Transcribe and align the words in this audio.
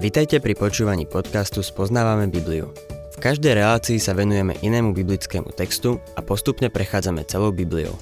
Vitajte 0.00 0.40
pri 0.40 0.56
počúvaní 0.56 1.04
podcastu 1.04 1.60
Spoznávame 1.60 2.24
Bibliu. 2.32 2.72
V 3.12 3.16
každej 3.20 3.52
relácii 3.52 4.00
sa 4.00 4.16
venujeme 4.16 4.56
inému 4.64 4.96
biblickému 4.96 5.52
textu 5.52 6.00
a 6.16 6.24
postupne 6.24 6.72
prechádzame 6.72 7.28
celou 7.28 7.52
Bibliou. 7.52 7.92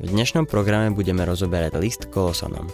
V 0.00 0.08
dnešnom 0.08 0.48
programe 0.48 0.88
budeme 0.88 1.20
rozoberať 1.28 1.76
list 1.76 2.08
Kolosonom. 2.08 2.64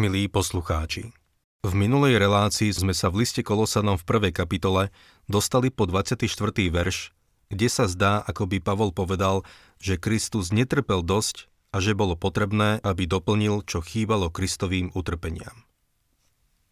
Milí 0.00 0.32
poslucháči, 0.32 1.12
v 1.60 1.72
minulej 1.76 2.16
relácii 2.16 2.72
sme 2.72 2.96
sa 2.96 3.12
v 3.12 3.20
liste 3.20 3.44
Kolosanom 3.44 4.00
v 4.00 4.08
prvej 4.08 4.32
kapitole 4.32 4.88
dostali 5.28 5.68
po 5.68 5.84
24. 5.84 6.24
verš, 6.72 7.12
kde 7.52 7.68
sa 7.68 7.84
zdá, 7.84 8.24
ako 8.24 8.48
by 8.48 8.58
Pavol 8.64 8.90
povedal, 8.96 9.46
že 9.80 10.00
Kristus 10.00 10.50
netrpel 10.54 11.04
dosť 11.04 11.50
a 11.74 11.82
že 11.82 11.92
bolo 11.92 12.16
potrebné, 12.16 12.80
aby 12.80 13.04
doplnil, 13.04 13.64
čo 13.68 13.84
chýbalo 13.84 14.32
Kristovým 14.32 14.94
utrpeniam. 14.96 15.66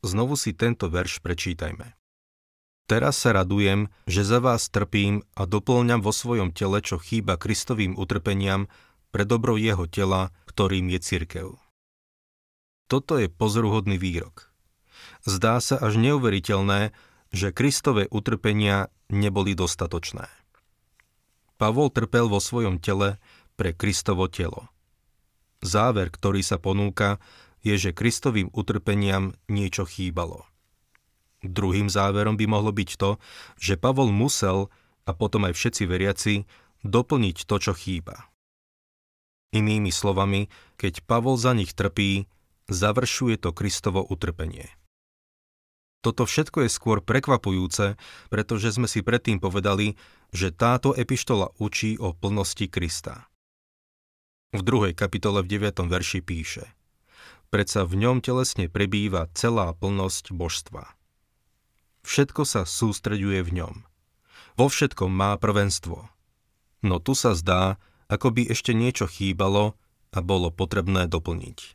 Znovu 0.04 0.36
si 0.36 0.52
tento 0.52 0.92
verš 0.92 1.24
prečítajme. 1.24 1.96
Teraz 2.84 3.16
sa 3.16 3.32
radujem, 3.32 3.88
že 4.04 4.28
za 4.28 4.44
vás 4.44 4.68
trpím 4.68 5.24
a 5.32 5.48
doplňam 5.48 6.04
vo 6.04 6.12
svojom 6.12 6.52
tele, 6.52 6.84
čo 6.84 7.00
chýba 7.00 7.40
Kristovým 7.40 7.96
utrpeniam 7.96 8.68
pre 9.08 9.24
dobro 9.24 9.56
jeho 9.56 9.88
tela, 9.88 10.36
ktorým 10.44 10.92
je 10.92 11.00
cirkev. 11.00 11.48
Toto 12.92 13.16
je 13.16 13.32
pozoruhodný 13.32 13.96
výrok. 13.96 14.52
Zdá 15.24 15.56
sa 15.64 15.80
až 15.80 15.96
neuveriteľné, 15.96 16.92
že 17.32 17.56
Kristové 17.56 18.04
utrpenia 18.12 18.92
neboli 19.08 19.56
dostatočné. 19.56 20.28
Pavol 21.54 21.90
trpel 21.90 22.26
vo 22.26 22.42
svojom 22.42 22.82
tele 22.82 23.22
pre 23.54 23.70
Kristovo 23.70 24.26
telo. 24.26 24.68
Záver, 25.64 26.10
ktorý 26.10 26.44
sa 26.44 26.58
ponúka, 26.60 27.22
je, 27.64 27.78
že 27.78 27.96
Kristovým 27.96 28.52
utrpeniam 28.52 29.32
niečo 29.48 29.88
chýbalo. 29.88 30.44
Druhým 31.40 31.88
záverom 31.88 32.36
by 32.36 32.44
mohlo 32.48 32.72
byť 32.72 32.90
to, 33.00 33.16
že 33.56 33.80
Pavol 33.80 34.12
musel, 34.12 34.68
a 35.04 35.12
potom 35.12 35.48
aj 35.48 35.56
všetci 35.56 35.82
veriaci, 35.84 36.34
doplniť 36.84 37.48
to, 37.48 37.56
čo 37.60 37.72
chýba. 37.72 38.28
Inými 39.56 39.92
slovami, 39.92 40.52
keď 40.76 41.04
Pavol 41.06 41.40
za 41.40 41.56
nich 41.56 41.72
trpí, 41.72 42.28
završuje 42.68 43.40
to 43.40 43.52
Kristovo 43.52 44.02
utrpenie. 44.04 44.68
Toto 46.04 46.28
všetko 46.28 46.68
je 46.68 46.70
skôr 46.70 47.00
prekvapujúce, 47.00 47.96
pretože 48.28 48.76
sme 48.76 48.84
si 48.84 49.00
predtým 49.00 49.40
povedali, 49.40 49.96
že 50.36 50.52
táto 50.52 50.92
epištola 50.92 51.56
učí 51.56 51.96
o 51.96 52.12
plnosti 52.12 52.68
Krista. 52.68 53.32
V 54.52 54.60
druhej 54.60 54.92
kapitole 54.92 55.40
v 55.40 55.56
9. 55.56 55.88
verši 55.88 56.20
píše 56.20 56.68
Predsa 57.48 57.88
v 57.88 58.04
ňom 58.04 58.20
telesne 58.20 58.68
prebýva 58.68 59.32
celá 59.32 59.72
plnosť 59.72 60.36
božstva. 60.36 60.92
Všetko 62.04 62.44
sa 62.44 62.68
sústreďuje 62.68 63.40
v 63.40 63.50
ňom. 63.64 63.74
Vo 64.60 64.66
všetkom 64.68 65.08
má 65.08 65.32
prvenstvo. 65.40 66.04
No 66.84 67.00
tu 67.00 67.16
sa 67.16 67.32
zdá, 67.32 67.80
ako 68.12 68.28
by 68.28 68.52
ešte 68.52 68.76
niečo 68.76 69.08
chýbalo 69.08 69.72
a 70.12 70.18
bolo 70.20 70.52
potrebné 70.52 71.08
doplniť. 71.08 71.73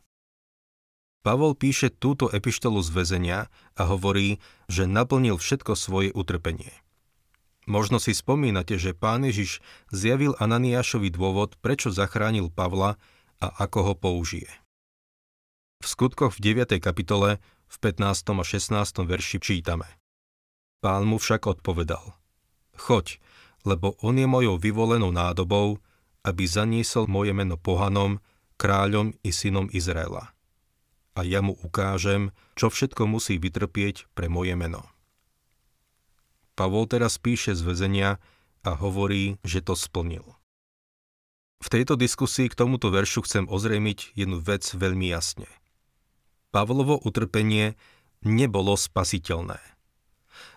Pavol 1.20 1.52
píše 1.52 1.92
túto 1.92 2.32
epištolu 2.32 2.80
z 2.80 2.88
väzenia 2.96 3.40
a 3.76 3.82
hovorí, 3.84 4.40
že 4.72 4.88
naplnil 4.88 5.36
všetko 5.36 5.76
svoje 5.76 6.08
utrpenie. 6.16 6.72
Možno 7.68 8.00
si 8.00 8.16
spomínate, 8.16 8.80
že 8.80 8.96
pán 8.96 9.28
Ježiš 9.28 9.60
zjavil 9.92 10.32
Ananiášovi 10.40 11.12
dôvod, 11.12 11.60
prečo 11.60 11.92
zachránil 11.92 12.48
Pavla 12.48 12.96
a 13.36 13.46
ako 13.52 13.92
ho 13.92 13.94
použije. 13.94 14.48
V 15.84 15.86
skutkoch 15.86 16.40
v 16.40 16.56
9. 16.64 16.80
kapitole 16.80 17.36
v 17.68 17.76
15. 17.84 18.40
a 18.40 18.44
16. 18.44 19.04
verši 19.04 19.38
čítame. 19.44 20.00
Pán 20.80 21.04
mu 21.04 21.20
však 21.20 21.44
odpovedal. 21.44 22.16
Choď, 22.80 23.20
lebo 23.68 23.92
on 24.00 24.16
je 24.16 24.24
mojou 24.24 24.56
vyvolenou 24.56 25.12
nádobou, 25.12 25.84
aby 26.24 26.48
zaniesol 26.48 27.04
moje 27.12 27.36
meno 27.36 27.60
pohanom, 27.60 28.24
kráľom 28.56 29.12
i 29.20 29.30
synom 29.36 29.68
Izraela 29.68 30.32
a 31.20 31.24
ja 31.28 31.44
mu 31.44 31.52
ukážem, 31.60 32.32
čo 32.56 32.72
všetko 32.72 33.04
musí 33.04 33.36
vytrpieť 33.36 34.08
pre 34.16 34.32
moje 34.32 34.56
meno. 34.56 34.88
Pavol 36.56 36.88
teraz 36.88 37.20
píše 37.20 37.52
z 37.52 37.60
väzenia 37.60 38.16
a 38.64 38.72
hovorí, 38.72 39.36
že 39.44 39.60
to 39.60 39.76
splnil. 39.76 40.24
V 41.60 41.68
tejto 41.68 42.00
diskusii 42.00 42.48
k 42.48 42.56
tomuto 42.56 42.88
veršu 42.88 43.28
chcem 43.28 43.44
ozrejmiť 43.44 44.16
jednu 44.16 44.40
vec 44.40 44.64
veľmi 44.64 45.12
jasne. 45.12 45.48
Pavlovo 46.48 46.96
utrpenie 46.96 47.76
nebolo 48.24 48.80
spasiteľné. 48.80 49.60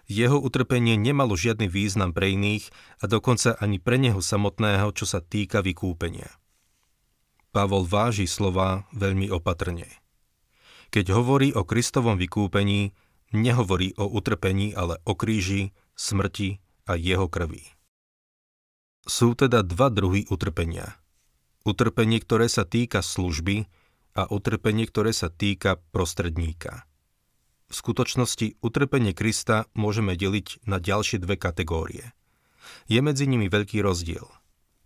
Jeho 0.08 0.40
utrpenie 0.40 0.96
nemalo 0.96 1.36
žiadny 1.36 1.68
význam 1.68 2.16
pre 2.16 2.32
iných 2.32 2.72
a 3.04 3.12
dokonca 3.12 3.60
ani 3.60 3.84
pre 3.84 4.00
neho 4.00 4.24
samotného, 4.24 4.96
čo 4.96 5.04
sa 5.04 5.20
týka 5.20 5.60
vykúpenia. 5.60 6.32
Pavol 7.52 7.84
váži 7.84 8.28
slova 8.28 8.88
veľmi 8.96 9.28
opatrne. 9.28 10.03
Keď 10.94 11.10
hovorí 11.10 11.50
o 11.58 11.66
Kristovom 11.66 12.22
vykúpení, 12.22 12.94
nehovorí 13.34 13.98
o 13.98 14.06
utrpení, 14.06 14.78
ale 14.78 15.02
o 15.10 15.18
kríži, 15.18 15.74
smrti 15.98 16.62
a 16.86 16.94
jeho 16.94 17.26
krvi. 17.26 17.66
Sú 19.10 19.34
teda 19.34 19.66
dva 19.66 19.90
druhy 19.90 20.30
utrpenia. 20.30 20.94
Utrpenie, 21.66 22.22
ktoré 22.22 22.46
sa 22.46 22.62
týka 22.62 23.02
služby 23.02 23.66
a 24.14 24.30
utrpenie, 24.30 24.86
ktoré 24.86 25.18
sa 25.18 25.34
týka 25.34 25.82
prostredníka. 25.90 26.86
V 27.68 27.74
skutočnosti 27.74 28.62
utrpenie 28.62 29.18
Krista 29.18 29.66
môžeme 29.74 30.14
deliť 30.14 30.62
na 30.70 30.78
ďalšie 30.78 31.18
dve 31.18 31.42
kategórie. 31.42 32.14
Je 32.86 33.02
medzi 33.02 33.26
nimi 33.26 33.50
veľký 33.50 33.82
rozdiel. 33.82 34.30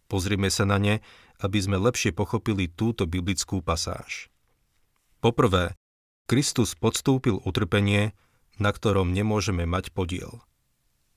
Pozrime 0.07 0.47
sa 0.47 0.63
na 0.63 0.79
ne, 0.79 0.95
aby 1.43 1.59
sme 1.59 1.75
lepšie 1.75 2.15
pochopili 2.15 2.71
túto 2.71 3.03
biblickú 3.03 3.59
pasáž. 3.59 4.31
Poprvé, 5.19 5.75
Kristus 6.27 6.75
podstúpil 6.75 7.39
utrpenie, 7.47 8.11
na 8.59 8.75
ktorom 8.75 9.15
nemôžeme 9.15 9.63
mať 9.63 9.95
podiel. 9.95 10.43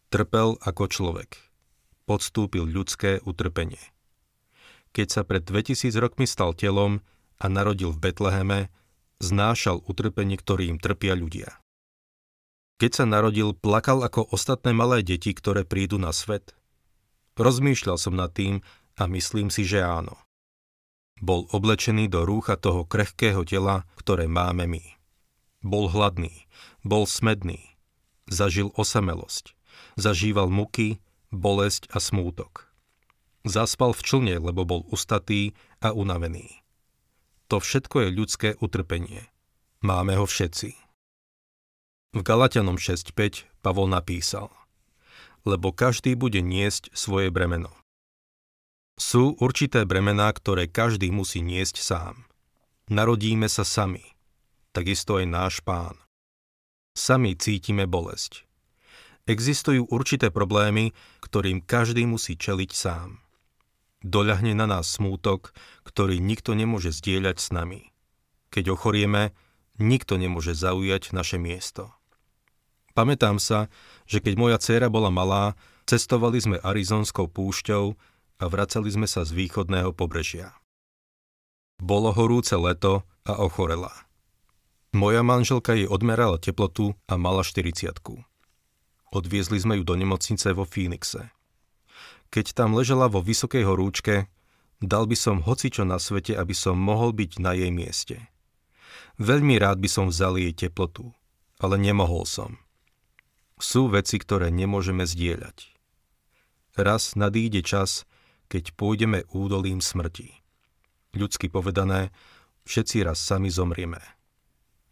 Trpel 0.06 0.54
ako 0.62 0.87
človek. 0.87 1.34
Podstúpil 2.06 2.62
ľudské 2.62 3.19
utrpenie. 3.26 3.82
Keď 4.94 5.06
sa 5.10 5.22
pred 5.26 5.43
2000 5.43 5.98
rokmi 5.98 6.31
stal 6.31 6.54
telom 6.54 7.03
a 7.43 7.50
narodil 7.50 7.91
v 7.91 8.06
Betleheme, 8.06 8.71
znášal 9.19 9.82
utrpenie, 9.82 10.38
ktorým 10.38 10.78
trpia 10.78 11.19
ľudia. 11.19 11.59
Keď 12.78 13.03
sa 13.03 13.04
narodil, 13.04 13.50
plakal 13.50 14.06
ako 14.06 14.31
ostatné 14.31 14.71
malé 14.71 15.03
deti, 15.03 15.34
ktoré 15.34 15.66
prídu 15.66 15.98
na 15.98 16.15
svet. 16.15 16.54
Rozmýšľal 17.34 17.98
som 17.98 18.15
nad 18.15 18.31
tým 18.31 18.62
a 18.94 19.10
myslím 19.10 19.50
si, 19.50 19.66
že 19.66 19.82
áno. 19.82 20.22
Bol 21.19 21.50
oblečený 21.50 22.06
do 22.06 22.22
rúcha 22.22 22.54
toho 22.54 22.87
krehkého 22.87 23.42
tela, 23.42 23.91
ktoré 23.98 24.31
máme 24.31 24.71
my. 24.71 25.00
Bol 25.60 25.93
hladný, 25.93 26.48
bol 26.81 27.04
smedný, 27.04 27.76
zažil 28.25 28.72
osamelosť, 28.81 29.53
zažíval 30.00 30.48
muky, 30.48 31.04
bolesť 31.28 31.93
a 31.93 32.00
smútok. 32.00 32.65
Zaspal 33.44 33.93
v 33.93 34.00
člne, 34.00 34.37
lebo 34.41 34.65
bol 34.65 34.88
ustatý 34.88 35.53
a 35.84 35.93
unavený. 35.93 36.65
To 37.53 37.60
všetko 37.60 38.09
je 38.09 38.09
ľudské 38.09 38.48
utrpenie. 38.56 39.28
Máme 39.84 40.16
ho 40.16 40.25
všetci. 40.25 40.76
V 42.16 42.21
Galatianom 42.25 42.81
6.5 42.81 43.44
Pavol 43.60 43.88
napísal 43.88 44.48
Lebo 45.44 45.77
každý 45.77 46.16
bude 46.16 46.41
niesť 46.41 46.92
svoje 46.97 47.28
bremeno. 47.28 47.72
Sú 49.01 49.36
určité 49.41 49.89
bremená, 49.89 50.33
ktoré 50.33 50.68
každý 50.68 51.09
musí 51.13 51.41
niesť 51.41 51.80
sám. 51.80 52.28
Narodíme 52.89 53.48
sa 53.48 53.65
sami– 53.65 54.04
takisto 54.71 55.19
aj 55.19 55.27
náš 55.27 55.55
pán. 55.63 55.97
Sami 56.95 57.39
cítime 57.39 57.87
bolesť. 57.87 58.45
Existujú 59.31 59.87
určité 59.89 60.34
problémy, 60.34 60.91
ktorým 61.22 61.63
každý 61.63 62.03
musí 62.09 62.34
čeliť 62.34 62.71
sám. 62.75 63.22
Doľahne 64.01 64.57
na 64.57 64.65
nás 64.65 64.89
smútok, 64.91 65.53
ktorý 65.84 66.19
nikto 66.19 66.57
nemôže 66.57 66.91
zdieľať 66.91 67.37
s 67.37 67.49
nami. 67.53 67.93
Keď 68.51 68.75
ochorieme, 68.75 69.37
nikto 69.78 70.17
nemôže 70.19 70.57
zaujať 70.57 71.13
naše 71.15 71.37
miesto. 71.39 71.93
Pamätám 72.97 73.39
sa, 73.39 73.71
že 74.11 74.19
keď 74.19 74.34
moja 74.34 74.59
dcéra 74.59 74.91
bola 74.91 75.15
malá, 75.15 75.55
cestovali 75.87 76.43
sme 76.43 76.57
Arizonskou 76.59 77.31
púšťou 77.31 77.95
a 78.41 78.45
vracali 78.49 78.89
sme 78.91 79.07
sa 79.07 79.23
z 79.23 79.37
východného 79.37 79.95
pobrežia. 79.95 80.57
Bolo 81.78 82.11
horúce 82.13 82.57
leto 82.59 83.07
a 83.23 83.39
ochorela. 83.39 84.09
Moja 84.91 85.22
manželka 85.22 85.78
jej 85.78 85.87
odmerala 85.87 86.39
teplotu 86.39 86.98
a 87.07 87.15
mala 87.15 87.47
40 87.47 87.95
Odviezli 89.10 89.59
sme 89.59 89.78
ju 89.78 89.84
do 89.87 89.95
nemocnice 89.95 90.54
vo 90.54 90.66
Phoenixe. 90.66 91.31
Keď 92.31 92.54
tam 92.54 92.78
ležela 92.78 93.10
vo 93.10 93.22
vysokej 93.22 93.66
horúčke, 93.66 94.31
Dal 94.81 95.04
by 95.04 95.13
som 95.13 95.45
hocičo 95.45 95.84
na 95.84 96.01
svete, 96.01 96.33
aby 96.33 96.57
som 96.57 96.72
mohol 96.72 97.13
byť 97.13 97.37
na 97.37 97.53
jej 97.53 97.69
mieste. 97.69 98.16
Veľmi 99.21 99.60
rád 99.60 99.77
by 99.77 99.89
som 99.92 100.09
vzal 100.09 100.41
jej 100.41 100.57
teplotu, 100.57 101.13
ale 101.60 101.77
nemohol 101.77 102.25
som. 102.25 102.57
Sú 103.60 103.92
veci, 103.92 104.16
ktoré 104.16 104.48
nemôžeme 104.48 105.04
zdieľať. 105.04 105.69
Raz 106.81 107.13
nadíde 107.13 107.60
čas, 107.60 108.09
keď 108.48 108.72
pôjdeme 108.72 109.28
údolím 109.37 109.84
smrti. 109.84 110.41
Ľudsky 111.13 111.53
povedané, 111.53 112.09
všetci 112.65 113.04
raz 113.04 113.21
sami 113.21 113.53
zomrieme. 113.53 114.01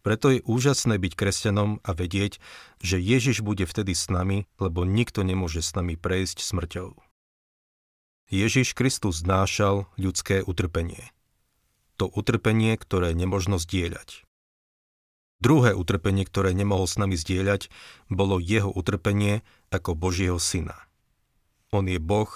Preto 0.03 0.31
je 0.31 0.45
úžasné 0.47 0.97
byť 0.97 1.13
kresťanom 1.19 1.83
a 1.83 1.91
vedieť, 1.93 2.39
že 2.79 3.03
Ježiš 3.03 3.43
bude 3.43 3.67
vtedy 3.67 3.93
s 3.99 4.07
nami, 4.07 4.47
lebo 4.63 4.87
nikto 4.87 5.27
nemôže 5.27 5.61
s 5.61 5.75
nami 5.75 5.99
prejsť 5.99 6.39
smrťou. 6.41 6.95
Ježiš 8.29 8.77
Kristus 8.77 9.25
znášal 9.25 9.89
ľudské 9.97 10.45
utrpenie. 10.45 11.11
To 11.97 12.07
utrpenie, 12.07 12.77
ktoré 12.77 13.17
nemožno 13.17 13.59
zdieľať. 13.59 14.23
Druhé 15.39 15.75
utrpenie, 15.75 16.27
ktoré 16.27 16.51
nemohol 16.55 16.87
s 16.87 16.99
nami 16.99 17.15
zdieľať, 17.15 17.71
bolo 18.11 18.43
jeho 18.43 18.71
utrpenie 18.71 19.47
ako 19.71 19.95
Božieho 19.95 20.39
syna. 20.39 20.77
On 21.71 21.87
je 21.87 21.99
Boh, 22.03 22.31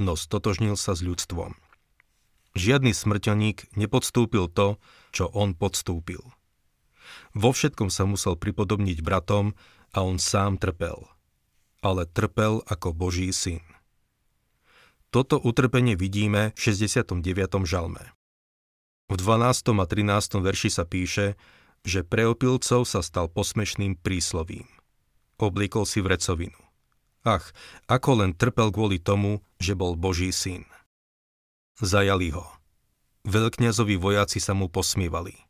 no 0.00 0.16
stotožnil 0.16 0.76
sa 0.76 0.96
s 0.96 1.04
ľudstvom. 1.04 1.56
Žiadny 2.56 2.96
smrteľník 2.96 3.76
nepodstúpil 3.76 4.48
to, 4.48 4.80
čo 5.12 5.28
on 5.36 5.52
podstúpil. 5.52 6.35
Vo 7.36 7.50
všetkom 7.52 7.92
sa 7.92 8.08
musel 8.08 8.34
pripodobniť 8.34 9.02
bratom 9.04 9.54
a 9.94 10.02
on 10.02 10.20
sám 10.20 10.58
trpel. 10.60 11.06
Ale 11.80 12.08
trpel 12.08 12.64
ako 12.66 12.92
Boží 12.96 13.30
syn. 13.30 13.62
Toto 15.14 15.38
utrpenie 15.38 15.94
vidíme 15.94 16.52
v 16.52 16.58
69. 16.58 17.22
žalme. 17.64 18.12
V 19.06 19.14
12. 19.14 19.70
a 19.78 19.86
13. 19.86 20.42
verši 20.42 20.68
sa 20.68 20.82
píše, 20.82 21.38
že 21.86 22.02
pre 22.02 22.26
opilcov 22.26 22.82
sa 22.82 23.00
stal 23.06 23.30
posmešným 23.30 23.94
príslovím. 24.02 24.66
Oblíkol 25.38 25.86
si 25.86 26.02
vrecovinu. 26.02 26.58
Ach, 27.22 27.54
ako 27.86 28.26
len 28.26 28.34
trpel 28.34 28.74
kvôli 28.74 28.98
tomu, 28.98 29.46
že 29.62 29.78
bol 29.78 29.94
Boží 29.94 30.34
syn. 30.34 30.66
Zajali 31.78 32.34
ho. 32.34 32.46
Veľkňazovi 33.26 33.94
vojaci 33.94 34.42
sa 34.42 34.58
mu 34.58 34.66
posmievali. 34.66 35.45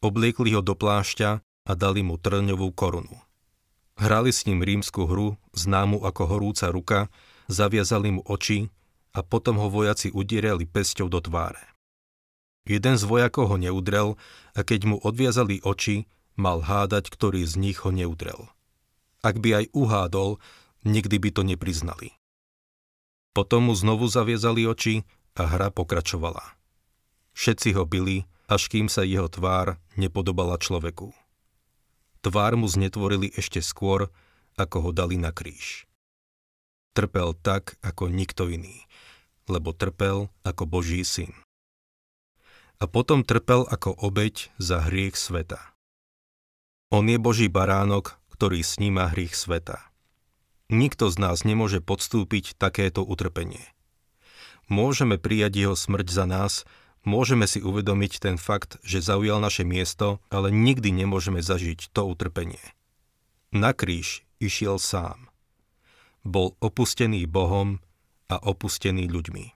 Obliekli 0.00 0.56
ho 0.56 0.64
do 0.64 0.72
plášťa 0.72 1.44
a 1.44 1.72
dali 1.76 2.00
mu 2.00 2.16
trňovú 2.16 2.72
korunu. 2.72 3.20
Hrali 4.00 4.32
s 4.32 4.48
ním 4.48 4.64
rímsku 4.64 5.04
hru, 5.04 5.36
známu 5.52 6.00
ako 6.08 6.22
horúca 6.24 6.72
ruka, 6.72 7.12
zaviazali 7.52 8.16
mu 8.16 8.24
oči 8.24 8.72
a 9.12 9.20
potom 9.20 9.60
ho 9.60 9.68
vojaci 9.68 10.08
udierali 10.08 10.64
pesťou 10.64 11.12
do 11.12 11.20
tváre. 11.20 11.60
Jeden 12.64 12.96
z 12.96 13.04
vojakov 13.04 13.52
ho 13.52 13.56
neudrel 13.60 14.16
a 14.56 14.60
keď 14.64 14.80
mu 14.88 14.96
odviazali 14.96 15.60
oči, 15.60 16.08
mal 16.32 16.64
hádať, 16.64 17.12
ktorý 17.12 17.44
z 17.44 17.60
nich 17.60 17.84
ho 17.84 17.92
neudrel. 17.92 18.48
Ak 19.20 19.36
by 19.36 19.64
aj 19.64 19.64
uhádol, 19.76 20.40
nikdy 20.88 21.20
by 21.20 21.28
to 21.28 21.44
nepriznali. 21.44 22.16
Potom 23.36 23.68
mu 23.68 23.76
znovu 23.76 24.08
zaviazali 24.08 24.64
oči 24.64 25.04
a 25.36 25.44
hra 25.44 25.68
pokračovala. 25.68 26.56
Všetci 27.36 27.76
ho 27.76 27.84
bili, 27.84 28.24
až 28.50 28.66
kým 28.66 28.90
sa 28.90 29.06
jeho 29.06 29.30
tvár 29.30 29.78
nepodobala 29.94 30.58
človeku. 30.58 31.14
Tvár 32.26 32.58
mu 32.58 32.66
znetvorili 32.66 33.30
ešte 33.38 33.62
skôr, 33.62 34.10
ako 34.58 34.76
ho 34.82 34.90
dali 34.90 35.14
na 35.14 35.30
kríž. 35.30 35.86
Trpel 36.92 37.38
tak, 37.38 37.78
ako 37.86 38.10
nikto 38.10 38.50
iný 38.50 38.90
lebo 39.50 39.74
trpel 39.74 40.30
ako 40.46 40.62
Boží 40.64 41.02
syn. 41.02 41.34
A 42.80 42.88
potom 42.88 43.26
trpel 43.26 43.66
ako 43.66 43.92
obeď 43.92 44.48
za 44.56 44.86
hriech 44.86 45.18
sveta. 45.18 45.60
On 46.94 47.04
je 47.04 47.18
Boží 47.20 47.50
baránok, 47.50 48.16
ktorý 48.32 48.64
sníma 48.64 49.12
hriech 49.12 49.36
sveta. 49.36 49.84
Nikto 50.70 51.10
z 51.10 51.16
nás 51.18 51.42
nemôže 51.42 51.82
podstúpiť 51.82 52.56
takéto 52.56 53.02
utrpenie. 53.02 53.66
Môžeme 54.70 55.18
prijať 55.18 55.66
jeho 55.66 55.74
smrť 55.74 56.08
za 56.08 56.24
nás, 56.30 56.52
môžeme 57.04 57.48
si 57.48 57.60
uvedomiť 57.64 58.20
ten 58.20 58.36
fakt, 58.36 58.80
že 58.84 59.04
zaujal 59.04 59.40
naše 59.40 59.64
miesto, 59.64 60.20
ale 60.28 60.52
nikdy 60.52 60.92
nemôžeme 60.92 61.40
zažiť 61.40 61.92
to 61.92 62.04
utrpenie. 62.04 62.62
Na 63.50 63.74
kríž 63.74 64.22
išiel 64.38 64.78
sám. 64.78 65.28
Bol 66.22 66.54
opustený 66.60 67.24
Bohom 67.24 67.80
a 68.28 68.36
opustený 68.38 69.08
ľuďmi. 69.08 69.46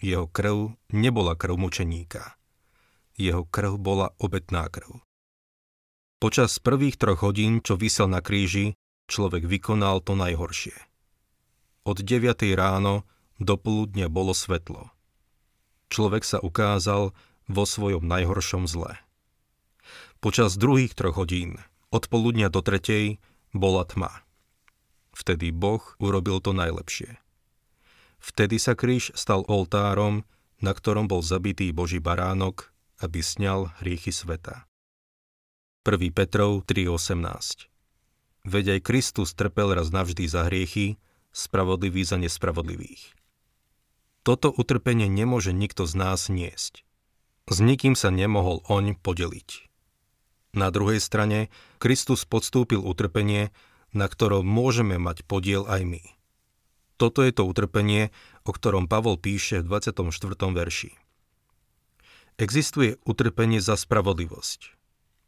Jeho 0.00 0.26
krv 0.28 0.76
nebola 0.92 1.36
krv 1.36 1.60
mučeníka. 1.60 2.36
Jeho 3.20 3.44
krv 3.44 3.76
bola 3.76 4.16
obetná 4.16 4.64
krv. 4.72 5.00
Počas 6.20 6.60
prvých 6.60 7.00
troch 7.00 7.24
hodín, 7.24 7.64
čo 7.64 7.80
vysel 7.80 8.08
na 8.08 8.20
kríži, 8.20 8.76
človek 9.08 9.48
vykonal 9.48 10.04
to 10.04 10.12
najhoršie. 10.12 10.76
Od 11.88 11.96
9. 11.96 12.28
ráno 12.52 13.08
do 13.40 13.56
poludnia 13.56 14.12
bolo 14.12 14.36
svetlo. 14.36 14.92
Človek 15.90 16.22
sa 16.22 16.38
ukázal 16.38 17.10
vo 17.50 17.64
svojom 17.66 18.06
najhoršom 18.06 18.70
zle. 18.70 18.94
Počas 20.22 20.54
druhých 20.54 20.94
troch 20.94 21.18
hodín, 21.18 21.58
od 21.90 22.06
poludnia 22.06 22.46
do 22.46 22.62
tretej, 22.62 23.18
bola 23.50 23.82
tma. 23.82 24.22
Vtedy 25.10 25.50
Boh 25.50 25.82
urobil 25.98 26.38
to 26.38 26.54
najlepšie. 26.54 27.18
Vtedy 28.22 28.62
sa 28.62 28.78
kríž 28.78 29.10
stal 29.18 29.42
oltárom, 29.50 30.22
na 30.62 30.76
ktorom 30.76 31.10
bol 31.10 31.24
zabitý 31.24 31.74
Boží 31.74 31.98
baránok, 31.98 32.70
aby 33.00 33.24
sňal 33.24 33.74
hriechy 33.82 34.12
sveta. 34.12 34.70
1. 35.88 36.12
Petrov 36.12 36.68
3.18 36.68 37.66
Veď 38.44 38.78
aj 38.78 38.80
Kristus 38.84 39.32
trpel 39.32 39.72
raz 39.72 39.88
navždy 39.88 40.28
za 40.28 40.46
hriechy, 40.46 41.00
spravodlivý 41.32 42.04
za 42.04 42.20
nespravodlivých. 42.20 43.19
Toto 44.20 44.52
utrpenie 44.52 45.08
nemôže 45.08 45.56
nikto 45.56 45.88
z 45.88 45.94
nás 45.96 46.28
niesť. 46.28 46.84
S 47.48 47.56
nikým 47.58 47.96
sa 47.96 48.12
nemohol 48.12 48.60
oň 48.68 49.00
podeliť. 49.00 49.70
Na 50.52 50.68
druhej 50.68 51.00
strane, 51.00 51.48
Kristus 51.80 52.28
podstúpil 52.28 52.82
utrpenie, 52.82 53.54
na 53.96 54.06
ktorom 54.06 54.44
môžeme 54.44 55.00
mať 55.00 55.24
podiel 55.24 55.64
aj 55.66 55.82
my. 55.86 56.02
Toto 57.00 57.24
je 57.24 57.32
to 57.32 57.48
utrpenie, 57.48 58.12
o 58.44 58.52
ktorom 58.52 58.84
Pavol 58.84 59.16
píše 59.16 59.64
v 59.64 59.80
24. 59.80 60.36
verši. 60.52 60.92
Existuje 62.36 63.00
utrpenie 63.08 63.64
za 63.64 63.80
spravodlivosť. 63.80 64.60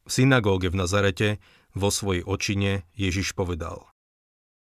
V 0.05 0.11
synagóge 0.11 0.69
v 0.69 0.76
Nazarete 0.76 1.28
vo 1.73 1.88
svojej 1.88 2.26
očine 2.28 2.85
Ježiš 2.93 3.33
povedal 3.33 3.88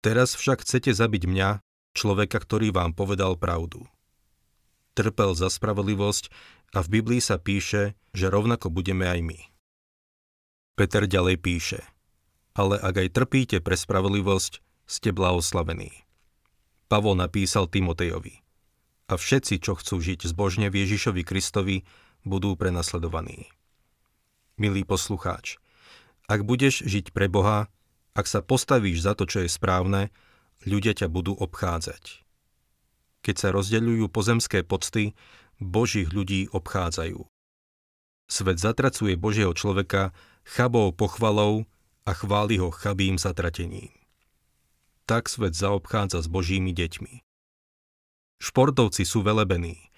Teraz 0.06 0.38
však 0.38 0.62
chcete 0.63 0.94
zabiť 0.94 1.24
mňa, 1.25 1.50
človeka, 1.98 2.38
ktorý 2.39 2.70
vám 2.70 2.94
povedal 2.94 3.36
pravdu. 3.36 3.89
Trpel 5.00 5.32
za 5.32 5.48
spravodlivosť 5.48 6.27
a 6.75 6.84
v 6.84 7.00
Biblii 7.00 7.24
sa 7.24 7.39
píše, 7.39 7.96
že 8.12 8.27
rovnako 8.27 8.68
budeme 8.68 9.08
aj 9.08 9.24
my. 9.24 9.39
Peter 10.75 11.08
ďalej 11.08 11.39
píše 11.39 11.79
Ale 12.51 12.75
ak 12.75 13.08
aj 13.08 13.10
trpíte 13.15 13.58
pre 13.63 13.79
spravodlivosť, 13.79 14.60
ste 14.84 15.15
blahoslavení. 15.15 16.03
Pavol 16.91 17.15
napísal 17.15 17.72
Timotejovi. 17.72 18.44
A 19.08 19.15
všetci, 19.15 19.63
čo 19.63 19.79
chcú 19.79 20.03
žiť 20.03 20.27
zbožne 20.27 20.68
v 20.68 20.84
Ježišovi 20.84 21.24
Kristovi, 21.24 21.88
budú 22.27 22.60
prenasledovaní. 22.60 23.48
Milý 24.60 24.84
poslucháč, 24.84 25.63
ak 26.27 26.44
budeš 26.44 26.84
žiť 26.84 27.15
pre 27.15 27.32
Boha, 27.32 27.72
ak 28.20 28.27
sa 28.27 28.44
postavíš 28.44 29.00
za 29.00 29.15
to, 29.15 29.24
čo 29.24 29.48
je 29.48 29.50
správne, 29.50 30.12
ľudia 30.68 30.91
ťa 30.91 31.08
budú 31.08 31.39
obchádzať. 31.39 32.27
Keď 33.22 33.36
sa 33.36 33.50
rozdeľujú 33.52 34.08
pozemské 34.12 34.64
pocty, 34.64 35.16
Božích 35.60 36.12
ľudí 36.16 36.48
obchádzajú. 36.52 37.28
Svet 38.30 38.58
zatracuje 38.62 39.20
Božieho 39.20 39.52
človeka 39.52 40.16
chabou 40.46 40.94
pochvalou 40.96 41.68
a 42.08 42.16
chváli 42.16 42.62
ho 42.62 42.72
chabým 42.72 43.20
zatratením 43.20 44.00
tak 45.10 45.26
svet 45.26 45.58
zaobchádza 45.58 46.22
s 46.22 46.30
Božími 46.30 46.70
deťmi. 46.70 47.26
Športovci 48.38 49.02
sú 49.10 49.26
velebení, 49.26 49.90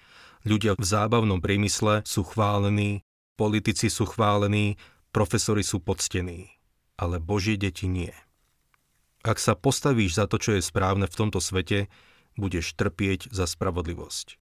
ľudia 0.48 0.72
v 0.72 0.88
zábavnom 0.88 1.44
priemysle 1.44 2.00
sú 2.08 2.24
chválení, 2.24 3.04
politici 3.36 3.92
sú 3.92 4.08
chválení, 4.08 4.80
profesori 5.12 5.60
sú 5.60 5.84
poctení, 5.84 6.48
ale 6.96 7.20
Božie 7.20 7.60
deti 7.60 7.92
nie. 7.92 8.08
Ak 9.20 9.36
sa 9.36 9.52
postavíš 9.52 10.16
za 10.16 10.24
to, 10.24 10.40
čo 10.40 10.56
je 10.56 10.64
správne 10.64 11.04
v 11.04 11.14
tomto 11.14 11.44
svete, 11.44 11.92
budeš 12.36 12.74
trpieť 12.74 13.32
za 13.32 13.44
spravodlivosť. 13.48 14.40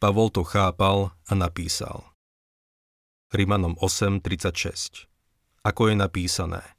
Pavol 0.00 0.28
to 0.28 0.44
chápal 0.44 1.16
a 1.26 1.32
napísal. 1.32 2.04
Rimanom 3.32 3.74
8.36 3.80 5.08
Ako 5.64 5.90
je 5.90 5.94
napísané– 5.96 6.62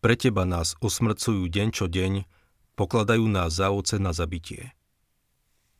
pre 0.00 0.16
teba 0.16 0.48
nás 0.48 0.80
usmrcujú 0.80 1.44
deň 1.52 1.68
čo 1.76 1.84
deň, 1.84 2.24
pokladajú 2.72 3.28
nás 3.28 3.52
za 3.52 3.68
oce 3.68 4.00
na 4.00 4.16
zabitie. 4.16 4.72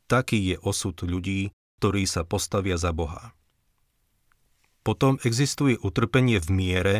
Taký 0.05 0.53
je 0.53 0.57
osud 0.61 0.93
ľudí, 1.01 1.49
ktorí 1.81 2.05
sa 2.05 2.21
postavia 2.21 2.77
za 2.77 2.93
Boha. 2.93 3.33
Potom 4.85 5.17
existuje 5.25 5.77
utrpenie 5.81 6.37
v 6.37 6.49
miere, 6.53 6.95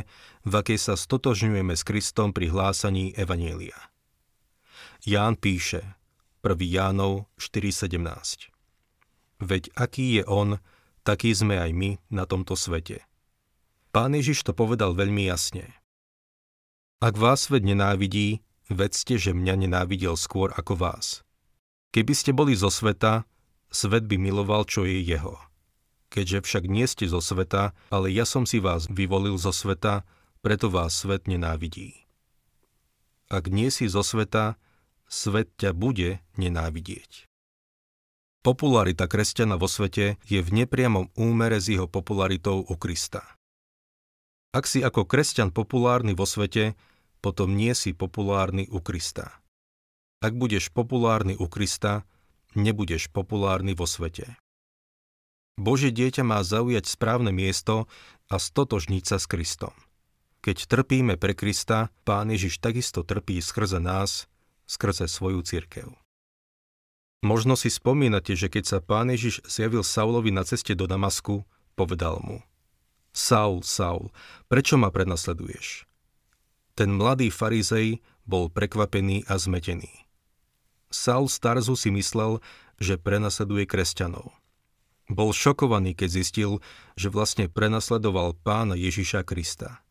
v 0.45 0.53
akej 0.65 0.81
sa 0.81 0.93
stotožňujeme 0.97 1.77
s 1.77 1.85
Kristom 1.85 2.33
pri 2.33 2.49
hlásaní 2.49 3.13
Evanielia. 3.13 3.77
Ján 5.05 5.37
píše, 5.37 5.85
1. 6.41 6.57
Jánov 6.57 7.29
4.17 7.37 8.49
Veď 9.45 9.69
aký 9.77 10.17
je 10.17 10.23
On, 10.25 10.57
taký 11.05 11.37
sme 11.37 11.61
aj 11.61 11.69
my 11.69 11.89
na 12.09 12.25
tomto 12.25 12.57
svete. 12.57 13.05
Pán 13.93 14.17
Ježiš 14.17 14.49
to 14.49 14.57
povedal 14.57 14.97
veľmi 14.97 15.29
jasne. 15.29 15.69
Ak 16.97 17.13
vás 17.13 17.45
svet 17.45 17.61
nenávidí, 17.61 18.41
vedzte, 18.73 19.21
že 19.21 19.37
mňa 19.37 19.69
nenávidel 19.69 20.17
skôr 20.17 20.49
ako 20.57 20.81
vás. 20.81 21.21
Keby 21.93 22.13
ste 22.17 22.33
boli 22.33 22.57
zo 22.57 22.73
sveta, 22.73 23.29
svet 23.69 24.09
by 24.09 24.17
miloval, 24.17 24.65
čo 24.65 24.81
je 24.81 24.97
jeho. 24.97 25.37
Keďže 26.09 26.41
však 26.41 26.65
nie 26.65 26.89
ste 26.89 27.05
zo 27.05 27.21
sveta, 27.21 27.77
ale 27.93 28.09
ja 28.09 28.25
som 28.25 28.49
si 28.49 28.57
vás 28.57 28.89
vyvolil 28.89 29.37
zo 29.37 29.53
sveta, 29.53 30.09
preto 30.41 30.73
vás 30.73 31.05
svet 31.05 31.29
nenávidí. 31.29 32.01
Ak 33.29 33.45
nie 33.45 33.69
si 33.69 33.85
zo 33.85 34.01
sveta, 34.01 34.57
svet 35.11 35.51
ťa 35.59 35.75
bude 35.75 36.23
nenávidieť. 36.39 37.27
Popularita 38.41 39.05
kresťana 39.05 39.59
vo 39.59 39.69
svete 39.69 40.17
je 40.25 40.41
v 40.41 40.49
nepriamom 40.49 41.13
úmere 41.13 41.61
s 41.61 41.69
jeho 41.69 41.85
popularitou 41.85 42.65
u 42.65 42.73
Krista. 42.79 43.21
Ak 44.55 44.65
si 44.65 44.81
ako 44.81 45.05
kresťan 45.05 45.53
populárny 45.53 46.17
vo 46.17 46.25
svete, 46.25 46.73
potom 47.21 47.53
nie 47.53 47.77
si 47.77 47.93
populárny 47.93 48.65
u 48.71 48.81
Krista. 48.81 49.37
Ak 50.25 50.33
budeš 50.33 50.73
populárny 50.73 51.37
u 51.37 51.45
Krista, 51.45 52.01
nebudeš 52.57 53.13
populárny 53.13 53.77
vo 53.77 53.85
svete. 53.85 54.41
Bože 55.61 55.93
dieťa 55.93 56.25
má 56.25 56.41
zaujať 56.41 56.89
správne 56.89 57.29
miesto 57.29 57.85
a 58.25 58.41
stotožniť 58.41 59.03
sa 59.05 59.17
s 59.21 59.29
Kristom. 59.29 59.75
Keď 60.41 60.65
trpíme 60.65 61.21
pre 61.21 61.37
Krista, 61.37 61.93
Pán 62.01 62.33
Ježiš 62.33 62.57
takisto 62.57 63.05
trpí 63.05 63.37
skrze 63.37 63.77
nás, 63.77 64.25
skrze 64.71 65.11
svoju 65.11 65.43
církev. 65.43 65.91
Možno 67.21 67.59
si 67.59 67.67
spomínate, 67.67 68.39
že 68.39 68.47
keď 68.47 68.63
sa 68.63 68.79
pán 68.79 69.11
Ježiš 69.11 69.43
zjavil 69.43 69.83
Saulovi 69.83 70.31
na 70.31 70.47
ceste 70.47 70.71
do 70.73 70.87
Damasku, 70.87 71.43
povedal 71.75 72.23
mu 72.23 72.39
Saul, 73.11 73.59
Saul, 73.67 74.15
prečo 74.47 74.79
ma 74.79 74.87
prenasleduješ? 74.87 75.83
Ten 76.73 76.95
mladý 76.95 77.27
farizej 77.27 77.99
bol 78.23 78.47
prekvapený 78.47 79.27
a 79.27 79.35
zmetený. 79.35 79.91
Saul 80.87 81.27
Starzu 81.27 81.75
si 81.75 81.91
myslel, 81.91 82.39
že 82.79 82.95
prenasleduje 82.95 83.67
kresťanov. 83.67 84.31
Bol 85.11 85.35
šokovaný, 85.35 85.91
keď 85.91 86.23
zistil, 86.23 86.63
že 86.95 87.11
vlastne 87.11 87.51
prenasledoval 87.51 88.39
pána 88.39 88.79
Ježiša 88.79 89.27
Krista. 89.27 89.83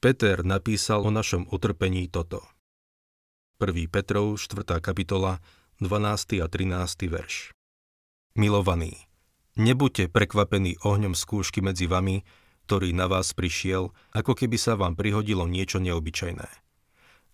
Peter 0.00 0.40
napísal 0.40 1.04
o 1.04 1.12
našom 1.12 1.44
utrpení 1.52 2.08
toto. 2.08 2.40
1. 3.56 3.88
Petrov, 3.88 4.36
4. 4.36 4.84
kapitola, 4.84 5.40
12. 5.80 6.44
a 6.44 6.46
13. 6.52 7.08
verš. 7.08 7.56
Milovaní, 8.36 9.08
nebuďte 9.56 10.12
prekvapení 10.12 10.76
ohňom 10.84 11.16
skúšky 11.16 11.64
medzi 11.64 11.88
vami, 11.88 12.20
ktorý 12.68 12.92
na 12.92 13.08
vás 13.08 13.32
prišiel, 13.32 13.96
ako 14.12 14.36
keby 14.36 14.60
sa 14.60 14.76
vám 14.76 14.92
prihodilo 14.92 15.48
niečo 15.48 15.80
neobyčajné. 15.80 16.44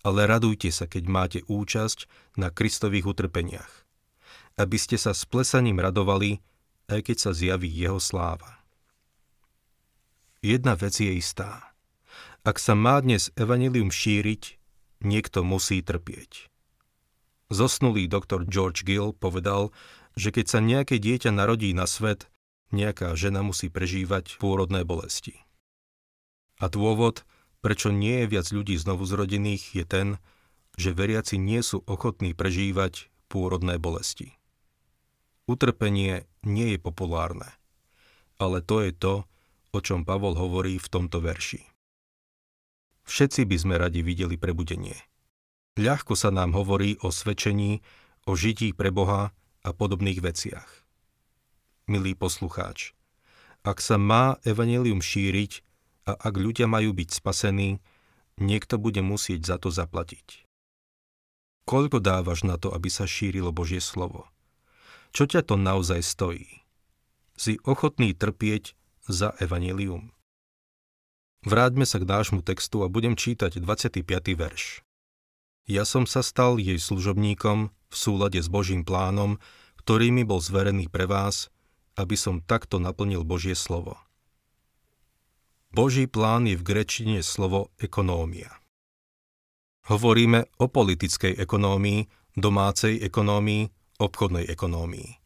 Ale 0.07 0.23
radujte 0.23 0.71
sa, 0.71 0.87
keď 0.87 1.03
máte 1.11 1.39
účasť 1.43 2.07
na 2.39 2.47
Kristových 2.47 3.03
utrpeniach, 3.03 3.83
aby 4.55 4.79
ste 4.79 4.95
sa 4.95 5.11
s 5.11 5.27
plesaním 5.27 5.83
radovali, 5.83 6.39
aj 6.87 7.03
keď 7.03 7.17
sa 7.19 7.31
zjaví 7.35 7.67
jeho 7.67 7.99
sláva. 7.99 8.63
Jedna 10.39 10.79
vec 10.79 10.95
je 10.95 11.19
istá. 11.19 11.75
Ak 12.47 12.63
sa 12.63 12.79
má 12.79 13.03
dnes 13.03 13.27
evanilium 13.35 13.91
šíriť, 13.91 14.62
niekto 15.03 15.43
musí 15.45 15.83
trpieť. 15.83 16.49
Zosnulý 17.53 18.09
doktor 18.09 18.47
George 18.49 18.81
Gill 18.87 19.13
povedal, 19.13 19.69
že 20.17 20.33
keď 20.33 20.45
sa 20.49 20.59
nejaké 20.63 20.97
dieťa 20.97 21.29
narodí 21.29 21.75
na 21.75 21.85
svet, 21.85 22.29
nejaká 22.73 23.13
žena 23.13 23.45
musí 23.45 23.69
prežívať 23.69 24.41
pôrodné 24.41 24.81
bolesti. 24.81 25.37
A 26.57 26.69
dôvod, 26.69 27.21
prečo 27.61 27.93
nie 27.93 28.25
je 28.25 28.31
viac 28.33 28.47
ľudí 28.49 28.73
znovu 28.77 29.05
zrodených, 29.05 29.77
je 29.77 29.85
ten, 29.85 30.07
že 30.77 30.95
veriaci 30.95 31.37
nie 31.37 31.61
sú 31.61 31.85
ochotní 31.85 32.33
prežívať 32.33 33.13
pôrodné 33.29 33.77
bolesti. 33.77 34.33
Utrpenie 35.45 36.25
nie 36.41 36.73
je 36.73 36.79
populárne, 36.79 37.51
ale 38.41 38.63
to 38.63 38.81
je 38.81 38.91
to, 38.95 39.13
o 39.73 39.79
čom 39.81 40.05
Pavol 40.05 40.37
hovorí 40.37 40.77
v 40.77 40.87
tomto 40.87 41.21
verši. 41.21 41.72
Všetci 43.03 43.47
by 43.47 43.57
sme 43.59 43.75
radi 43.77 43.99
videli 44.03 44.39
prebudenie– 44.39 44.95
Ľahko 45.73 46.13
sa 46.13 46.29
nám 46.29 46.53
hovorí 46.53 47.01
o 47.01 47.09
svedčení, 47.09 47.81
o 48.29 48.37
žití 48.37 48.77
pre 48.77 48.93
Boha 48.93 49.33
a 49.65 49.69
podobných 49.73 50.21
veciach. 50.21 50.69
Milý 51.89 52.13
poslucháč, 52.13 52.93
ak 53.65 53.81
sa 53.81 53.97
má 53.97 54.37
evanelium 54.45 55.01
šíriť 55.01 55.65
a 56.05 56.13
ak 56.13 56.33
ľudia 56.37 56.69
majú 56.69 56.93
byť 56.93 57.09
spasení, 57.09 57.81
niekto 58.37 58.77
bude 58.77 59.01
musieť 59.01 59.49
za 59.49 59.57
to 59.57 59.73
zaplatiť. 59.73 60.45
Koľko 61.65 61.97
dávaš 61.97 62.45
na 62.45 62.61
to, 62.61 62.69
aby 62.69 62.93
sa 62.93 63.09
šírilo 63.09 63.49
Božie 63.49 63.81
slovo? 63.81 64.29
Čo 65.09 65.25
ťa 65.25 65.41
to 65.41 65.57
naozaj 65.57 66.05
stojí? 66.05 66.61
Si 67.33 67.57
ochotný 67.65 68.13
trpieť 68.13 68.77
za 69.09 69.33
evanelium? 69.41 70.12
Vráťme 71.43 71.83
sa 71.83 71.99
k 71.99 72.07
nášmu 72.07 72.39
textu 72.39 72.87
a 72.87 72.91
budem 72.91 73.19
čítať 73.19 73.59
25. 73.59 74.07
verš. 74.39 74.79
Ja 75.67 75.83
som 75.83 76.07
sa 76.07 76.23
stal 76.23 76.55
jej 76.55 76.79
služobníkom 76.79 77.67
v 77.67 77.95
súlade 77.95 78.39
s 78.39 78.47
Božím 78.47 78.87
plánom, 78.87 79.39
ktorý 79.83 80.15
mi 80.15 80.23
bol 80.23 80.39
zverený 80.39 80.87
pre 80.87 81.03
vás, 81.03 81.51
aby 81.99 82.15
som 82.15 82.39
takto 82.39 82.79
naplnil 82.79 83.27
Božie 83.27 83.59
slovo. 83.59 83.99
Boží 85.75 86.07
plán 86.07 86.47
je 86.47 86.55
v 86.55 86.63
grečine 86.63 87.19
slovo 87.19 87.75
ekonómia. 87.75 88.63
Hovoríme 89.91 90.47
o 90.63 90.71
politickej 90.71 91.35
ekonómii, 91.43 92.07
domácej 92.39 93.03
ekonómii, 93.03 93.67
obchodnej 93.99 94.47
ekonómii. 94.47 95.19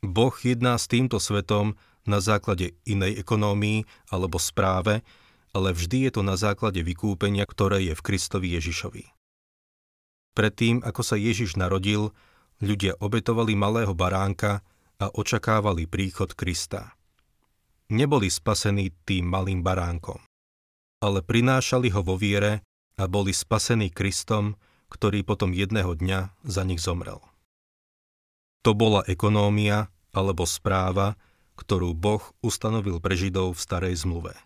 Boh 0.00 0.32
jedná 0.40 0.80
s 0.80 0.88
týmto 0.88 1.20
svetom 1.20 1.76
na 2.08 2.24
základe 2.24 2.72
inej 2.88 3.20
ekonómii 3.20 3.84
alebo 4.08 4.40
správe, 4.40 5.04
ale 5.56 5.72
vždy 5.72 6.04
je 6.04 6.20
to 6.20 6.22
na 6.22 6.36
základe 6.36 6.84
vykúpenia, 6.84 7.48
ktoré 7.48 7.80
je 7.88 7.96
v 7.96 8.04
Kristovi 8.04 8.52
Ježišovi. 8.60 9.08
Predtým, 10.36 10.84
ako 10.84 11.00
sa 11.00 11.16
Ježiš 11.16 11.56
narodil, 11.56 12.12
ľudia 12.60 12.92
obetovali 13.00 13.56
malého 13.56 13.96
baránka 13.96 14.60
a 15.00 15.08
očakávali 15.08 15.88
príchod 15.88 16.36
Krista. 16.36 16.92
Neboli 17.88 18.28
spasení 18.28 18.92
tým 19.08 19.32
malým 19.32 19.64
baránkom, 19.64 20.20
ale 21.00 21.24
prinášali 21.24 21.88
ho 21.88 22.04
vo 22.04 22.20
viere 22.20 22.60
a 23.00 23.08
boli 23.08 23.32
spasení 23.32 23.88
Kristom, 23.88 24.60
ktorý 24.92 25.24
potom 25.24 25.56
jedného 25.56 25.96
dňa 25.96 26.36
za 26.44 26.62
nich 26.68 26.84
zomrel. 26.84 27.24
To 28.60 28.76
bola 28.76 29.08
ekonómia 29.08 29.88
alebo 30.12 30.44
správa, 30.44 31.16
ktorú 31.56 31.96
Boh 31.96 32.20
ustanovil 32.44 33.00
pre 33.00 33.16
Židov 33.16 33.56
v 33.56 33.62
starej 33.62 33.94
zmluve. 34.04 34.36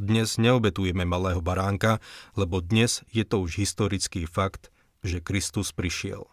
Dnes 0.00 0.40
neobetujeme 0.40 1.04
malého 1.04 1.44
baránka, 1.44 2.00
lebo 2.32 2.64
dnes 2.64 3.04
je 3.12 3.20
to 3.20 3.44
už 3.44 3.60
historický 3.60 4.24
fakt, 4.24 4.72
že 5.04 5.20
Kristus 5.20 5.76
prišiel. 5.76 6.24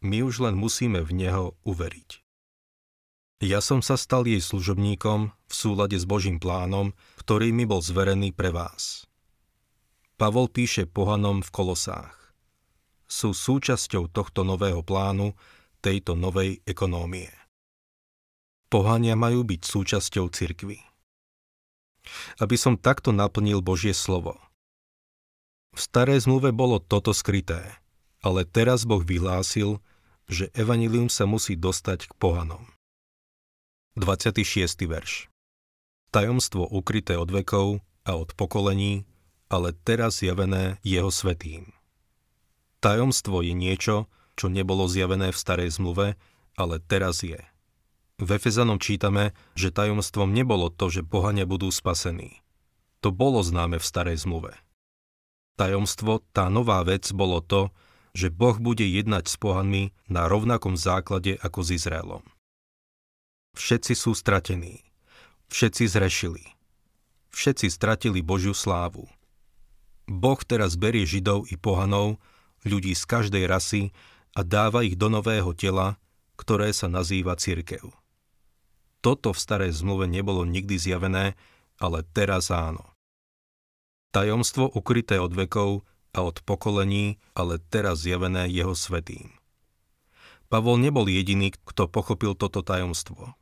My 0.00 0.24
už 0.24 0.48
len 0.48 0.56
musíme 0.56 1.04
v 1.04 1.20
Neho 1.20 1.52
uveriť. 1.68 2.24
Ja 3.44 3.60
som 3.60 3.84
sa 3.84 4.00
stal 4.00 4.24
jej 4.24 4.40
služobníkom 4.40 5.36
v 5.36 5.52
súlade 5.52 6.00
s 6.00 6.08
Božím 6.08 6.40
plánom, 6.40 6.96
ktorý 7.20 7.52
mi 7.52 7.68
bol 7.68 7.84
zverený 7.84 8.32
pre 8.32 8.48
vás. 8.48 9.04
Pavol 10.16 10.48
píše 10.48 10.88
pohanom 10.88 11.44
v 11.44 11.52
Kolosách. 11.52 12.16
Sú 13.04 13.36
súčasťou 13.36 14.08
tohto 14.08 14.48
nového 14.48 14.80
plánu, 14.80 15.36
tejto 15.84 16.16
novej 16.16 16.64
ekonómie. 16.64 17.28
Pohania 18.72 19.12
majú 19.12 19.44
byť 19.44 19.60
súčasťou 19.60 20.32
cirkvy. 20.32 20.89
Aby 22.42 22.56
som 22.60 22.80
takto 22.80 23.14
naplnil 23.14 23.62
Božie 23.64 23.94
slovo– 23.96 24.38
v 25.70 25.78
starej 25.78 26.26
zmluve 26.26 26.50
bolo 26.50 26.82
toto 26.82 27.14
skryté, 27.14 27.62
ale 28.26 28.42
teraz 28.42 28.82
Boh 28.82 29.02
vyhlásil, 29.06 29.78
že 30.26 30.50
evanilium 30.54 31.06
sa 31.06 31.30
musí 31.30 31.54
dostať 31.54 32.10
k 32.10 32.12
pohanom. 32.18 32.66
26. 33.98 34.86
verš 34.86 35.30
Tajomstvo 36.10 36.66
ukryté 36.66 37.14
od 37.14 37.30
vekov 37.30 37.82
a 38.02 38.18
od 38.18 38.34
pokolení, 38.34 39.06
ale 39.46 39.74
teraz 39.86 40.22
zjavené 40.22 40.82
jeho 40.82 41.10
svetým. 41.10 41.70
Tajomstvo 42.82 43.42
je 43.42 43.54
niečo, 43.54 44.10
čo 44.34 44.50
nebolo 44.50 44.90
zjavené 44.90 45.30
v 45.30 45.38
starej 45.38 45.70
zmluve, 45.78 46.18
ale 46.58 46.82
teraz 46.82 47.22
je. 47.22 47.38
V 48.20 48.36
Efezanom 48.36 48.76
čítame, 48.76 49.32
že 49.56 49.72
tajomstvom 49.72 50.28
nebolo 50.28 50.68
to, 50.68 50.92
že 50.92 51.00
pohania 51.00 51.48
budú 51.48 51.72
spasení. 51.72 52.44
To 53.00 53.08
bolo 53.08 53.40
známe 53.40 53.80
v 53.80 53.88
starej 53.88 54.28
zmluve. 54.28 54.52
Tajomstvo, 55.56 56.20
tá 56.36 56.52
nová 56.52 56.84
vec, 56.84 57.08
bolo 57.16 57.40
to, 57.40 57.72
že 58.12 58.28
Boh 58.28 58.60
bude 58.60 58.84
jednať 58.84 59.24
s 59.24 59.40
pohanmi 59.40 59.96
na 60.12 60.28
rovnakom 60.28 60.76
základe 60.76 61.40
ako 61.40 61.64
s 61.64 61.80
Izraelom. 61.80 62.24
Všetci 63.56 63.96
sú 63.96 64.12
stratení. 64.12 64.84
Všetci 65.48 65.88
zrešili. 65.88 66.44
Všetci 67.32 67.72
stratili 67.72 68.20
Božiu 68.20 68.52
slávu. 68.52 69.08
Boh 70.04 70.40
teraz 70.44 70.76
berie 70.76 71.08
Židov 71.08 71.48
i 71.48 71.56
pohanov, 71.56 72.20
ľudí 72.68 72.92
z 72.92 73.04
každej 73.08 73.48
rasy 73.48 73.82
a 74.36 74.44
dáva 74.44 74.84
ich 74.84 74.98
do 74.98 75.08
nového 75.08 75.56
tela, 75.56 75.96
ktoré 76.36 76.74
sa 76.76 76.90
nazýva 76.90 77.38
cirkev. 77.38 77.99
Toto 79.00 79.32
v 79.32 79.40
starej 79.40 79.72
zmluve 79.72 80.04
nebolo 80.04 80.44
nikdy 80.44 80.76
zjavené, 80.76 81.36
ale 81.80 82.04
teraz 82.12 82.52
áno. 82.52 82.84
Tajomstvo 84.12 84.68
ukryté 84.68 85.16
od 85.16 85.32
vekov 85.32 85.88
a 86.12 86.26
od 86.26 86.42
pokolení, 86.44 87.16
ale 87.32 87.62
teraz 87.72 88.04
zjavené 88.04 88.50
jeho 88.50 88.76
svetým. 88.76 89.32
Pavol 90.50 90.82
nebol 90.82 91.06
jediný, 91.06 91.54
kto 91.54 91.86
pochopil 91.86 92.34
toto 92.34 92.60
tajomstvo. 92.60 93.38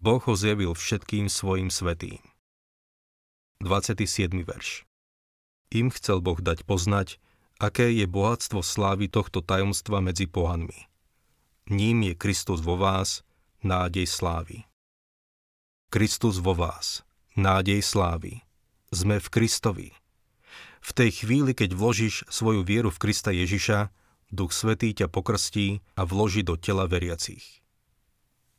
Boh 0.00 0.22
ho 0.24 0.34
zjavil 0.34 0.72
všetkým 0.72 1.28
svojim 1.28 1.68
svetým. 1.68 2.24
27. 3.60 4.30
verš 4.46 4.86
Im 5.74 5.90
chcel 5.90 6.22
Boh 6.22 6.38
dať 6.38 6.62
poznať, 6.64 7.18
aké 7.58 7.90
je 7.90 8.06
bohatstvo 8.06 8.62
slávy 8.62 9.10
tohto 9.10 9.42
tajomstva 9.42 9.98
medzi 9.98 10.30
pohanmi. 10.30 10.86
Ním 11.68 12.06
je 12.08 12.14
Kristus 12.14 12.62
vo 12.62 12.78
vás, 12.78 13.26
nádej 13.60 14.06
slávy. 14.06 14.67
Kristus 15.88 16.36
vo 16.44 16.52
vás, 16.52 17.00
nádej 17.32 17.80
slávy. 17.80 18.44
Sme 18.92 19.24
v 19.24 19.28
Kristovi. 19.32 19.88
V 20.84 20.90
tej 20.92 21.24
chvíli, 21.24 21.56
keď 21.56 21.72
vložíš 21.72 22.28
svoju 22.28 22.60
vieru 22.60 22.92
v 22.92 23.08
Krista 23.08 23.32
Ježiša, 23.32 23.88
Duch 24.28 24.52
Svetý 24.52 24.92
ťa 24.92 25.08
pokrstí 25.08 25.80
a 25.96 26.04
vloží 26.04 26.44
do 26.44 26.60
tela 26.60 26.84
veriacich. 26.84 27.64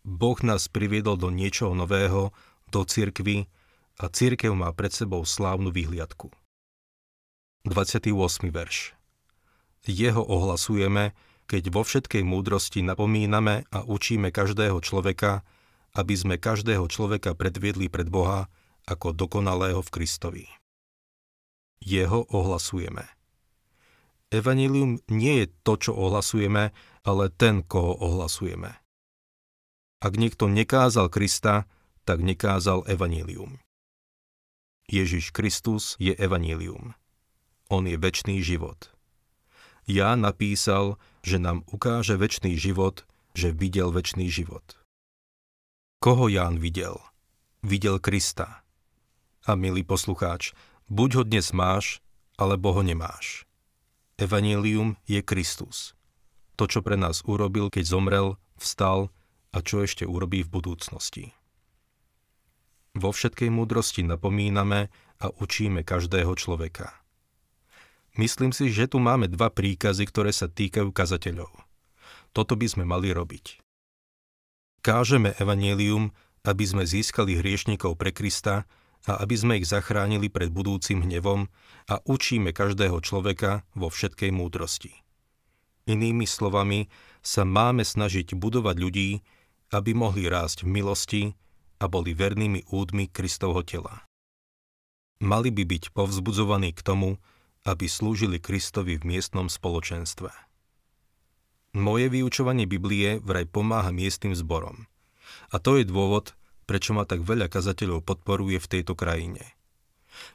Boh 0.02 0.42
nás 0.42 0.74
priviedol 0.74 1.22
do 1.22 1.30
niečoho 1.30 1.78
nového, 1.78 2.34
do 2.74 2.82
cirkvy 2.82 3.46
a 4.02 4.10
cirkev 4.10 4.58
má 4.58 4.74
pred 4.74 4.90
sebou 4.90 5.22
slávnu 5.22 5.70
vyhliadku. 5.70 6.34
28. 7.70 8.10
verš 8.50 8.98
Jeho 9.86 10.26
ohlasujeme, 10.26 11.14
keď 11.46 11.64
vo 11.70 11.86
všetkej 11.86 12.26
múdrosti 12.26 12.82
napomíname 12.82 13.70
a 13.70 13.86
učíme 13.86 14.34
každého 14.34 14.82
človeka, 14.82 15.46
aby 15.94 16.14
sme 16.18 16.36
každého 16.42 16.86
človeka 16.90 17.34
predviedli 17.34 17.90
pred 17.90 18.10
Boha 18.10 18.50
ako 18.90 19.14
dokonalého 19.14 19.82
v 19.86 19.90
Kristovi. 19.94 20.46
Jeho 21.80 22.26
ohlasujeme. 22.30 23.06
Evangelium 24.30 25.02
nie 25.10 25.46
je 25.46 25.48
to, 25.66 25.74
čo 25.78 25.92
ohlasujeme, 25.98 26.70
ale 27.02 27.24
ten, 27.34 27.66
koho 27.66 27.98
ohlasujeme. 27.98 28.78
Ak 30.00 30.14
niekto 30.16 30.48
nekázal 30.48 31.12
Krista, 31.12 31.68
tak 32.08 32.24
nekázal 32.24 32.88
Evangelium. 32.88 33.60
Ježiš 34.90 35.30
Kristus 35.30 35.94
je 36.02 36.18
Evangelium. 36.18 36.98
On 37.70 37.86
je 37.86 37.94
väčší 37.94 38.42
život. 38.42 38.90
Ja 39.86 40.18
napísal, 40.18 40.98
že 41.22 41.38
nám 41.38 41.62
ukáže 41.70 42.18
väčší 42.18 42.58
život, 42.58 43.06
že 43.38 43.54
videl 43.54 43.94
väčší 43.94 44.26
život. 44.30 44.79
Koho 46.00 46.32
Ján 46.32 46.64
videl? 46.64 46.96
Videl 47.60 48.00
Krista. 48.00 48.64
A 49.44 49.52
milý 49.60 49.84
poslucháč, 49.84 50.56
buď 50.88 51.10
ho 51.20 51.24
dnes 51.28 51.52
máš, 51.52 52.00
alebo 52.40 52.72
ho 52.72 52.80
nemáš. 52.80 53.44
Evangelium 54.16 54.96
je 55.04 55.20
Kristus. 55.20 55.92
To, 56.56 56.72
čo 56.72 56.80
pre 56.80 56.96
nás 56.96 57.20
urobil, 57.28 57.68
keď 57.68 57.84
zomrel, 57.84 58.40
vstal 58.56 59.12
a 59.52 59.60
čo 59.60 59.84
ešte 59.84 60.08
urobí 60.08 60.40
v 60.48 60.48
budúcnosti. 60.48 61.36
Vo 62.96 63.12
všetkej 63.12 63.52
múdrosti 63.52 64.08
napomíname 64.08 64.88
a 65.20 65.28
učíme 65.36 65.84
každého 65.84 66.32
človeka. 66.40 66.96
Myslím 68.16 68.56
si, 68.56 68.72
že 68.72 68.88
tu 68.88 69.04
máme 69.04 69.28
dva 69.28 69.52
príkazy, 69.52 70.08
ktoré 70.08 70.32
sa 70.32 70.48
týkajú 70.48 70.96
kazateľov. 70.96 71.52
Toto 72.32 72.56
by 72.56 72.72
sme 72.72 72.88
mali 72.88 73.12
robiť. 73.12 73.68
Kážeme 74.80 75.36
evanílium, 75.36 76.16
aby 76.48 76.64
sme 76.64 76.88
získali 76.88 77.36
hriešnikov 77.36 78.00
pre 78.00 78.16
Krista 78.16 78.64
a 79.08 79.20
aby 79.20 79.36
sme 79.36 79.54
ich 79.60 79.68
zachránili 79.68 80.32
pred 80.32 80.52
budúcim 80.52 81.04
hnevom 81.04 81.52
a 81.92 81.96
učíme 82.08 82.56
každého 82.56 83.00
človeka 83.04 83.68
vo 83.76 83.92
všetkej 83.92 84.32
múdrosti. 84.32 84.92
Inými 85.90 86.24
slovami, 86.30 86.88
sa 87.20 87.44
máme 87.44 87.84
snažiť 87.84 88.36
budovať 88.36 88.76
ľudí, 88.80 89.10
aby 89.76 89.92
mohli 89.92 90.32
rásť 90.32 90.64
v 90.64 90.72
milosti 90.72 91.24
a 91.80 91.86
boli 91.92 92.16
vernými 92.16 92.72
údmi 92.72 93.12
Kristovho 93.12 93.62
tela. 93.64 94.08
Mali 95.20 95.52
by 95.52 95.64
byť 95.68 95.84
povzbudzovaní 95.92 96.72
k 96.72 96.82
tomu, 96.82 97.20
aby 97.68 97.92
slúžili 97.92 98.40
Kristovi 98.40 98.96
v 98.96 99.04
miestnom 99.04 99.52
spoločenstve. 99.52 100.49
Moje 101.70 102.10
vyučovanie 102.10 102.66
Biblie 102.66 103.22
vraj 103.22 103.46
pomáha 103.46 103.94
miestnym 103.94 104.34
zborom. 104.34 104.90
A 105.54 105.62
to 105.62 105.78
je 105.78 105.86
dôvod, 105.86 106.34
prečo 106.66 106.98
ma 106.98 107.06
tak 107.06 107.22
veľa 107.22 107.46
kazateľov 107.46 108.02
podporuje 108.02 108.58
v 108.58 108.70
tejto 108.78 108.98
krajine. 108.98 109.54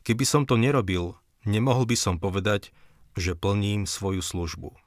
Keby 0.07 0.23
som 0.23 0.47
to 0.47 0.55
nerobil, 0.55 1.19
nemohol 1.43 1.91
by 1.91 1.99
som 1.99 2.23
povedať, 2.23 2.71
že 3.19 3.35
plním 3.35 3.87
svoju 3.87 4.23
službu. 4.23 4.79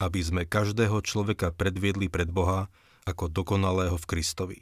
Aby 0.00 0.20
sme 0.24 0.42
každého 0.48 1.04
človeka 1.04 1.52
predviedli 1.52 2.08
pred 2.08 2.32
Boha 2.32 2.72
ako 3.04 3.28
dokonalého 3.28 3.96
v 4.00 4.08
Kristovi. 4.08 4.60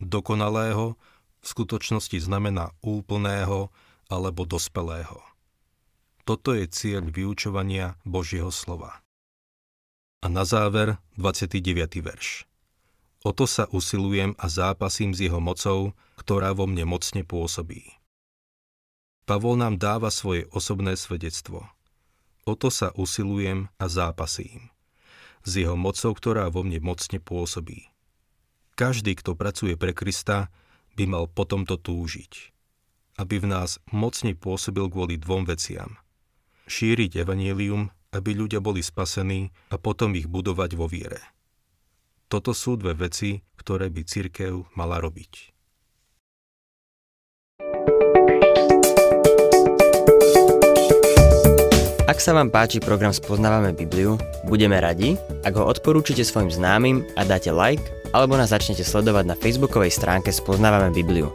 Dokonalého 0.00 1.00
v 1.40 1.46
skutočnosti 1.46 2.20
znamená 2.20 2.76
úplného 2.84 3.72
alebo 4.12 4.44
dospelého. 4.44 5.24
Toto 6.28 6.52
je 6.52 6.68
cieľ 6.68 7.08
vyučovania 7.08 7.96
Božieho 8.04 8.52
slova. 8.52 9.05
A 10.24 10.32
na 10.32 10.48
záver 10.48 10.96
29. 11.20 12.00
verš. 12.00 12.48
O 13.20 13.36
to 13.36 13.44
sa 13.44 13.68
usilujem 13.68 14.32
a 14.40 14.46
zápasím 14.48 15.12
s 15.12 15.20
jeho 15.20 15.42
mocou, 15.42 15.92
ktorá 16.16 16.56
vo 16.56 16.64
mne 16.64 16.88
mocne 16.88 17.20
pôsobí. 17.26 17.84
Pavol 19.26 19.58
nám 19.58 19.76
dáva 19.76 20.08
svoje 20.08 20.46
osobné 20.54 20.94
svedectvo. 20.94 21.66
O 22.46 22.54
to 22.54 22.70
sa 22.70 22.94
usilujem 22.94 23.66
a 23.76 23.90
zápasím. 23.90 24.70
S 25.42 25.58
jeho 25.58 25.74
mocou, 25.74 26.14
ktorá 26.14 26.46
vo 26.48 26.62
mne 26.62 26.78
mocne 26.78 27.18
pôsobí. 27.18 27.90
Každý, 28.78 29.18
kto 29.18 29.34
pracuje 29.34 29.74
pre 29.74 29.90
Krista, 29.90 30.48
by 30.94 31.04
mal 31.10 31.24
potom 31.26 31.66
to 31.66 31.74
túžiť. 31.76 32.54
Aby 33.18 33.42
v 33.42 33.46
nás 33.50 33.82
mocne 33.90 34.32
pôsobil 34.38 34.86
kvôli 34.86 35.18
dvom 35.18 35.44
veciam. 35.44 35.98
Šíriť 36.70 37.26
evanílium 37.26 37.90
aby 38.16 38.32
ľudia 38.32 38.64
boli 38.64 38.80
spasení 38.80 39.52
a 39.68 39.76
potom 39.76 40.16
ich 40.16 40.24
budovať 40.24 40.70
vo 40.72 40.88
viere. 40.88 41.20
Toto 42.26 42.56
sú 42.56 42.74
dve 42.80 42.96
veci, 42.96 43.44
ktoré 43.60 43.92
by 43.92 44.02
cirkev 44.02 44.66
mala 44.74 44.98
robiť. 44.98 45.54
Ak 52.06 52.22
sa 52.22 52.32
vám 52.32 52.54
páči 52.54 52.78
program 52.78 53.10
Spoznávame 53.10 53.74
Bibliu, 53.74 54.14
budeme 54.46 54.78
radi, 54.78 55.18
ak 55.42 55.58
ho 55.58 55.66
odporúčite 55.66 56.22
svojim 56.22 56.54
známym 56.54 57.02
a 57.18 57.26
dáte 57.26 57.50
like, 57.50 57.82
alebo 58.14 58.38
nás 58.38 58.54
začnete 58.54 58.86
sledovať 58.86 59.24
na 59.26 59.36
facebookovej 59.36 59.90
stránke 59.90 60.30
Spoznávame 60.30 60.94
Bibliu. 60.94 61.34